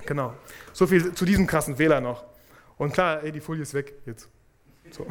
[0.05, 0.33] Genau.
[0.73, 2.23] So viel zu diesem krassen Fehler noch.
[2.77, 4.29] Und klar, ey, die Folie ist weg jetzt.
[4.91, 5.05] So.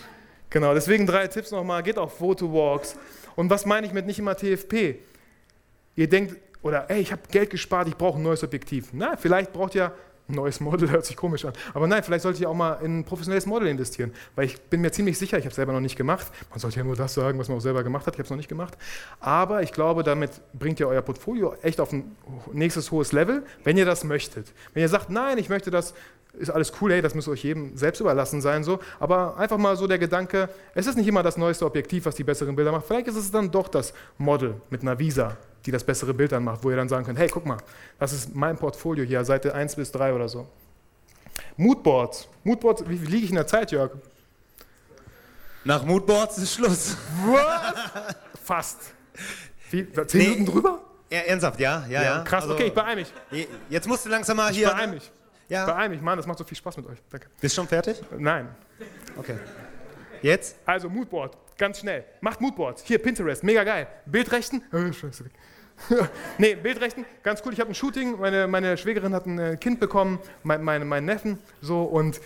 [0.50, 1.82] genau, deswegen drei Tipps nochmal.
[1.82, 2.96] Geht auf Photowalks.
[3.34, 4.98] Und was meine ich mit nicht immer TFP?
[5.96, 8.90] Ihr denkt, oder ey, ich habe Geld gespart, ich brauche ein neues Objektiv.
[8.92, 9.92] Na, vielleicht braucht ihr
[10.32, 11.52] neues Model, hört sich komisch an.
[11.74, 14.12] Aber nein, vielleicht sollte ich auch mal in ein professionelles Model investieren.
[14.34, 16.26] Weil ich bin mir ziemlich sicher, ich habe es selber noch nicht gemacht.
[16.50, 18.14] Man sollte ja nur das sagen, was man auch selber gemacht hat.
[18.14, 18.76] Ich habe es noch nicht gemacht.
[19.20, 22.16] Aber ich glaube, damit bringt ihr euer Portfolio echt auf ein
[22.52, 24.52] nächstes hohes Level, wenn ihr das möchtet.
[24.74, 25.94] Wenn ihr sagt, nein, ich möchte das,
[26.38, 28.64] ist alles cool, hey, das muss euch jedem selbst überlassen sein.
[28.64, 28.80] So.
[28.98, 32.24] Aber einfach mal so der Gedanke, es ist nicht immer das neueste Objektiv, was die
[32.24, 32.86] besseren Bilder macht.
[32.86, 36.44] Vielleicht ist es dann doch das Model mit einer Visa, die das bessere Bild dann
[36.44, 37.58] macht, wo ihr dann sagen könnt, hey, guck mal,
[37.98, 40.48] das ist mein Portfolio hier, Seite 1 bis 3 oder so.
[41.56, 42.28] Moodboards.
[42.44, 43.92] Moodboards, wie, liege ich in der Zeit, Jörg?
[45.64, 46.96] Nach Moodboards ist Schluss.
[47.26, 47.74] Was?
[48.42, 48.78] Fast.
[49.70, 50.28] Wie, zehn Nee.
[50.30, 50.80] Minuten drüber?
[51.10, 52.22] Ja, ernsthaft, ja, ja, ja.
[52.24, 53.12] Krass, Also, okay, ich beeil mich.
[53.68, 54.68] Jetzt musst du langsam mal Ich hier.
[54.68, 55.10] beeil mich.
[55.48, 55.66] Ja.
[55.66, 56.98] Beeil mich, Mann, das macht so viel Spaß mit euch.
[57.10, 57.28] Danke.
[57.40, 58.00] Bist schon fertig?
[58.18, 58.48] Nein.
[59.16, 59.36] Okay.
[60.22, 60.56] Jetzt?
[60.64, 62.04] Also Moodboard, ganz schnell.
[62.20, 62.84] Macht Moodboards.
[62.84, 63.88] Hier, Pinterest, mega geil.
[64.06, 64.62] Bildrechten.
[65.90, 65.94] Äh,
[66.38, 67.52] nee, Bildrechten, ganz cool.
[67.52, 71.04] Ich habe ein Shooting, meine, meine Schwägerin hat ein äh, Kind bekommen, mein, mein, mein
[71.04, 72.20] Neffen, so und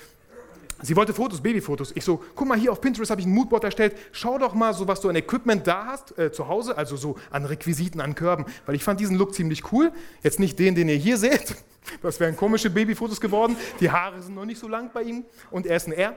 [0.83, 1.93] sie wollte Fotos, Babyfotos.
[1.95, 3.97] Ich so, guck mal, hier auf Pinterest habe ich ein Moodboard erstellt.
[4.13, 7.17] Schau doch mal, so was du an Equipment da hast, äh, zu Hause, also so
[7.31, 8.45] an Requisiten, an Körben.
[8.67, 9.93] Weil ich fand diesen Look ziemlich cool.
[10.23, 11.55] Jetzt nicht den, den ihr hier seht.
[12.03, 13.57] Das wären komische Babyfotos geworden.
[13.81, 16.17] Die Haare sind noch nicht so lang bei ihm und er ist ein R.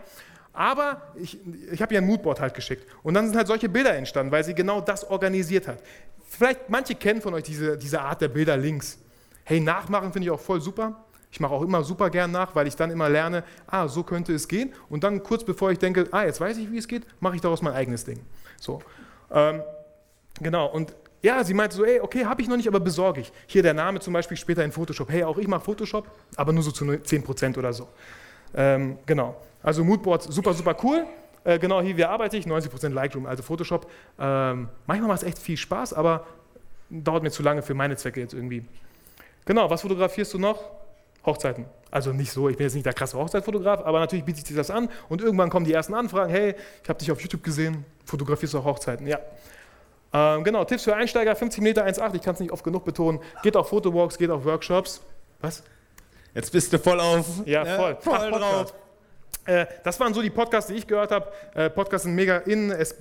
[0.53, 1.39] Aber ich,
[1.71, 2.85] ich habe ihr ein Moodboard halt geschickt.
[3.03, 5.81] Und dann sind halt solche Bilder entstanden, weil sie genau das organisiert hat.
[6.27, 8.99] Vielleicht manche kennen von euch diese, diese Art der Bilder links.
[9.43, 11.03] Hey, nachmachen finde ich auch voll super.
[11.31, 14.33] Ich mache auch immer super gern nach, weil ich dann immer lerne, ah, so könnte
[14.33, 14.73] es gehen.
[14.89, 17.41] Und dann kurz bevor ich denke, ah, jetzt weiß ich, wie es geht, mache ich
[17.41, 18.19] daraus mein eigenes Ding.
[18.59, 18.81] So.
[19.31, 19.61] Ähm,
[20.41, 20.67] genau.
[20.67, 23.31] Und ja, sie meinte so, ey, okay, habe ich noch nicht, aber besorge ich.
[23.45, 25.11] Hier der Name zum Beispiel später in Photoshop.
[25.11, 27.89] Hey, auch ich mache Photoshop, aber nur so zu 10% oder so.
[28.55, 29.35] Ähm, genau.
[29.61, 31.05] Also Moodboards, super, super cool.
[31.43, 32.45] Äh, genau hier, wie arbeite ich?
[32.45, 33.89] 90% Lightroom, also Photoshop.
[34.19, 36.25] Ähm, manchmal macht es echt viel Spaß, aber
[36.89, 38.65] dauert mir zu lange für meine Zwecke jetzt irgendwie.
[39.45, 40.59] Genau, was fotografierst du noch?
[41.25, 41.65] Hochzeiten.
[41.91, 44.69] Also nicht so, ich bin jetzt nicht der krasse Hochzeitfotograf, aber natürlich bietet sich das
[44.69, 48.53] an und irgendwann kommen die ersten Anfragen, hey, ich habe dich auf YouTube gesehen, fotografierst
[48.53, 49.07] du auch Hochzeiten?
[49.07, 49.19] Ja.
[50.13, 53.19] Ähm, genau, Tipps für Einsteiger, 50 Meter 1,8, ich kann es nicht oft genug betonen.
[53.43, 55.01] Geht auf Fotowalks, geht auf Workshops.
[55.41, 55.63] Was?
[56.33, 57.25] Jetzt bist du voll auf.
[57.45, 57.75] Ja, ne?
[57.75, 57.97] voll.
[57.99, 58.71] Voll Fachpodcast.
[58.71, 58.73] drauf.
[59.49, 61.31] Äh, das waren so die Podcasts, die ich gehört habe.
[61.55, 62.71] Äh, Podcasts sind mega in.
[62.71, 62.95] Es,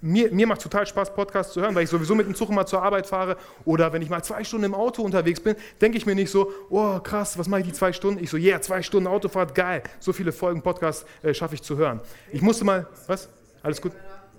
[0.00, 2.64] mir, mir macht total Spaß, Podcasts zu hören, weil ich sowieso mit dem Zug immer
[2.64, 3.36] zur Arbeit fahre.
[3.64, 6.52] Oder wenn ich mal zwei Stunden im Auto unterwegs bin, denke ich mir nicht so,
[6.70, 8.22] oh krass, was mache ich die zwei Stunden?
[8.22, 9.82] Ich so, yeah, zwei Stunden Autofahrt, geil.
[9.98, 12.00] So viele Folgen Podcasts äh, schaffe ich zu hören.
[12.30, 13.28] Ich musste mal, was?
[13.60, 13.90] Alles gut?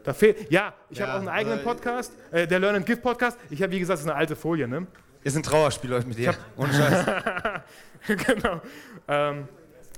[0.05, 2.85] Da fehlt, ja, ich Ja, habe auch einen eigenen äh, Podcast, äh, der Learn and
[2.85, 3.37] Give Podcast.
[3.49, 4.87] Ich habe, wie gesagt, das ist eine alte Folie, ne?
[5.25, 6.33] Ist ein Trauerspiel heute mit dir.
[6.55, 7.05] Ohne Scheiß.
[8.25, 8.61] genau.
[9.09, 9.49] Ähm,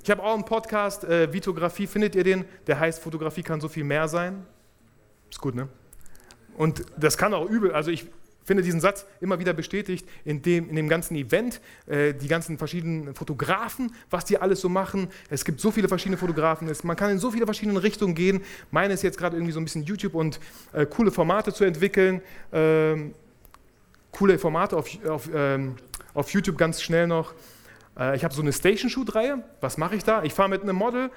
[0.03, 2.45] ich habe auch einen Podcast, äh, Vitografie, findet ihr den?
[2.67, 4.45] Der heißt Fotografie kann so viel mehr sein.
[5.29, 5.67] Ist gut, ne?
[6.57, 8.07] Und das kann auch übel, also ich
[8.43, 12.57] finde diesen Satz immer wieder bestätigt in dem, in dem ganzen Event, äh, die ganzen
[12.57, 15.07] verschiedenen Fotografen, was die alles so machen.
[15.29, 18.43] Es gibt so viele verschiedene Fotografen, es, man kann in so viele verschiedene Richtungen gehen.
[18.71, 20.39] Meine ist jetzt gerade irgendwie so ein bisschen YouTube und
[20.73, 22.21] äh, coole Formate zu entwickeln.
[22.51, 23.13] Ähm,
[24.11, 25.75] coole Formate auf, auf, ähm,
[26.13, 27.33] auf YouTube ganz schnell noch.
[27.97, 29.43] Äh, ich habe so eine Station-Shoot-Reihe.
[29.61, 30.23] Was mache ich da?
[30.23, 31.11] Ich fahre mit einem Model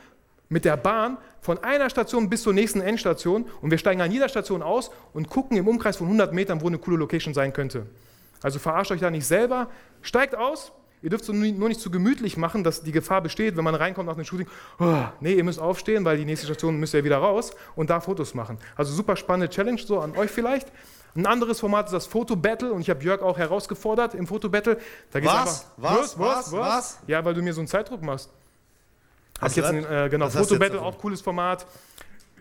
[0.49, 4.29] mit der Bahn von einer Station bis zur nächsten Endstation und wir steigen an jeder
[4.29, 7.87] Station aus und gucken im Umkreis von 100 Metern, wo eine coole Location sein könnte.
[8.43, 9.69] Also verarscht euch da nicht selber,
[10.03, 10.73] steigt aus.
[11.03, 14.07] Ihr dürft es nur nicht zu gemütlich machen, dass die Gefahr besteht, wenn man reinkommt
[14.07, 14.47] nach dem Shooting,
[14.79, 18.01] oh, nee, ihr müsst aufstehen, weil die nächste Station müsst ihr wieder raus und da
[18.01, 18.59] Fotos machen.
[18.75, 20.69] Also super spannende Challenge so an euch vielleicht.
[21.17, 24.49] Ein anderes Format ist das Foto Battle und ich habe Jörg auch herausgefordert im Foto
[24.49, 24.79] Battle.
[25.13, 25.41] Da geht's Was?
[25.77, 26.19] einfach- Was?
[26.19, 26.53] Was?
[26.53, 26.99] Was?
[27.07, 28.31] Ja, weil du mir so einen Zeitdruck machst.
[29.37, 30.95] Hab Hast jetzt ein, äh, genau, Was Fotobattle, davon?
[30.95, 31.67] auch cooles Format.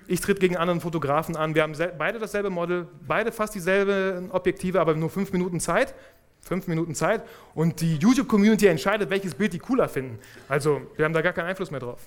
[0.08, 1.56] Ich tritt gegen anderen Fotografen an.
[1.56, 5.94] Wir haben beide dasselbe Model, beide fast dieselbe Objektive, aber nur fünf Minuten Zeit.
[6.42, 7.24] Fünf Minuten Zeit.
[7.56, 10.20] Und die YouTube-Community entscheidet, welches Bild die cooler finden.
[10.50, 12.02] Also, wir haben da gar keinen Einfluss mehr drauf.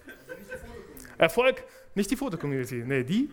[1.16, 1.62] Erfolg,
[1.94, 2.84] nicht die Foto-Community.
[2.86, 3.30] Nee, die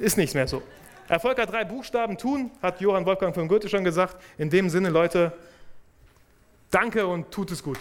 [0.00, 0.62] ist nicht mehr so.
[1.08, 2.18] Erfolg hat drei Buchstaben.
[2.18, 4.16] Tun, hat Johann Wolfgang von Goethe schon gesagt.
[4.38, 5.32] In dem Sinne, Leute,
[6.70, 7.78] danke und tut es gut.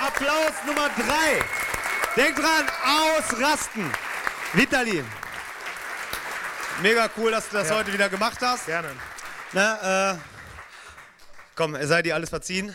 [0.00, 1.42] Applaus Nummer drei.
[2.16, 3.90] Denk dran, ausrasten.
[4.52, 5.02] Vitali.
[6.82, 7.76] Mega cool, dass du das Ja.
[7.76, 8.66] heute wieder gemacht hast.
[8.66, 8.88] Gerne.
[9.52, 10.18] Na, äh,
[11.54, 12.74] komm, es sei dir alles verziehen.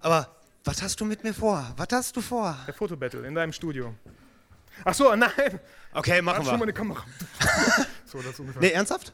[0.00, 0.28] Aber
[0.64, 1.64] was hast du mit mir vor?
[1.76, 2.56] Was hast du vor?
[2.66, 3.94] Der Fotobattle in deinem Studio.
[4.84, 5.30] Ach so, nein.
[5.92, 6.62] Okay, machen Mach schon mal wir.
[6.64, 7.04] eine Kamera.
[8.06, 8.62] so, das ungefähr.
[8.62, 9.12] Nee, ernsthaft?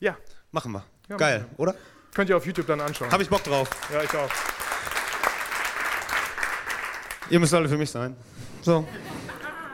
[0.00, 0.16] Ja,
[0.50, 0.84] Machen wir.
[1.08, 1.74] Ja, Geil, machen oder?
[2.14, 3.10] könnt ihr auf YouTube dann anschauen.
[3.10, 3.68] Hab ich Bock drauf.
[3.92, 4.30] ja, ich auch.
[7.30, 8.16] Ihr müsst alle für mich sein.
[8.62, 8.86] So.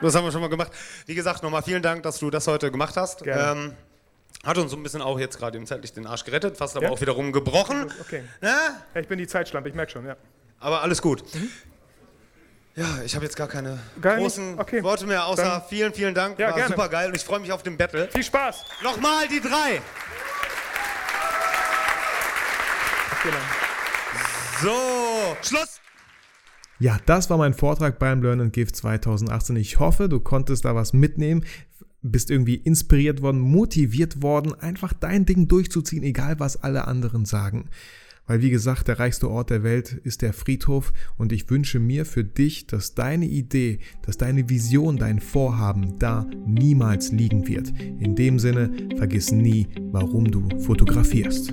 [0.01, 0.73] Das haben wir schon mal gemacht.
[1.07, 3.23] Wie gesagt, nochmal vielen Dank, dass du das heute gemacht hast.
[3.25, 3.61] Gerne.
[3.61, 3.77] Ähm,
[4.45, 6.87] hat uns so ein bisschen auch jetzt gerade im zeitlich den Arsch gerettet, fast aber
[6.87, 6.93] Ja?
[6.93, 7.93] auch wiederum gebrochen.
[8.01, 8.23] Okay.
[8.41, 8.49] Ne?
[8.95, 10.17] Ja, ich bin die Zeitschlampe, ich merke schon, ja.
[10.61, 11.23] Aber alles gut.
[12.77, 13.79] Ja, ich habe jetzt gar keine.
[14.01, 14.23] Gar nicht?
[14.23, 14.83] großen Okay.
[14.83, 16.39] Worte mehr, außer Dann- vielen, vielen Dank.
[16.39, 16.69] Ja, War gerne.
[16.75, 18.09] super geil und ich freue mich auf den Battle.
[18.13, 18.65] Viel Spaß!
[18.83, 19.81] Nochmal die drei.
[24.63, 25.81] So, Schluss.
[26.79, 29.57] Ja, das war mein Vortrag beim Learn and Give 2018.
[29.57, 31.45] Ich hoffe, du konntest da was mitnehmen,
[32.03, 37.69] bist irgendwie inspiriert worden, motiviert worden, einfach dein Ding durchzuziehen, egal was alle anderen sagen.
[38.31, 42.05] Weil wie gesagt, der reichste Ort der Welt ist der Friedhof und ich wünsche mir
[42.05, 47.73] für dich, dass deine Idee, dass deine Vision, dein Vorhaben da niemals liegen wird.
[47.99, 51.53] In dem Sinne, vergiss nie, warum du fotografierst.